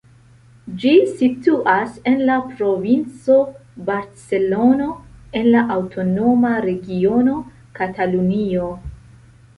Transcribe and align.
Ĝi 0.83 0.93
situas 1.17 1.99
en 2.11 2.15
la 2.29 2.37
Provinco 2.53 3.37
Barcelono, 3.91 4.89
en 5.41 5.51
la 5.57 5.63
aŭtonoma 5.77 6.55
regiono 6.67 7.37
Katalunio. 7.81 8.73